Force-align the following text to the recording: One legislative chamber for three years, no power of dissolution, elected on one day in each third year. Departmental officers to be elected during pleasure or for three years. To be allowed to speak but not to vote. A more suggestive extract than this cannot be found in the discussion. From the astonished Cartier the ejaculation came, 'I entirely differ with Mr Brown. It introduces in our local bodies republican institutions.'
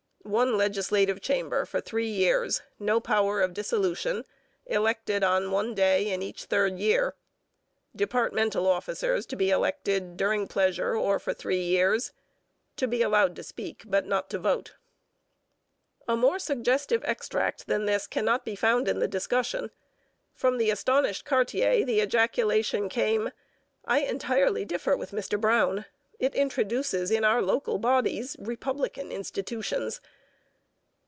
One 0.23 0.55
legislative 0.55 1.19
chamber 1.19 1.65
for 1.65 1.81
three 1.81 2.07
years, 2.07 2.61
no 2.79 2.99
power 3.01 3.41
of 3.41 3.55
dissolution, 3.55 4.23
elected 4.67 5.23
on 5.23 5.51
one 5.51 5.73
day 5.73 6.09
in 6.09 6.21
each 6.21 6.45
third 6.45 6.77
year. 6.77 7.15
Departmental 7.95 8.65
officers 8.67 9.25
to 9.25 9.35
be 9.35 9.49
elected 9.49 10.15
during 10.17 10.47
pleasure 10.47 10.95
or 10.95 11.17
for 11.19 11.33
three 11.33 11.61
years. 11.63 12.13
To 12.77 12.87
be 12.87 13.01
allowed 13.01 13.35
to 13.35 13.43
speak 13.43 13.83
but 13.87 14.05
not 14.05 14.29
to 14.29 14.39
vote. 14.39 14.75
A 16.07 16.15
more 16.15 16.39
suggestive 16.39 17.03
extract 17.03 17.65
than 17.67 17.85
this 17.85 18.05
cannot 18.07 18.45
be 18.45 18.55
found 18.55 18.87
in 18.87 18.99
the 18.99 19.09
discussion. 19.09 19.71
From 20.33 20.59
the 20.59 20.69
astonished 20.69 21.25
Cartier 21.25 21.83
the 21.83 21.99
ejaculation 21.99 22.87
came, 22.89 23.31
'I 23.85 23.99
entirely 24.01 24.63
differ 24.65 24.95
with 24.95 25.11
Mr 25.11 25.41
Brown. 25.41 25.83
It 26.19 26.35
introduces 26.35 27.09
in 27.09 27.25
our 27.25 27.41
local 27.41 27.79
bodies 27.79 28.37
republican 28.39 29.11
institutions.' 29.11 29.99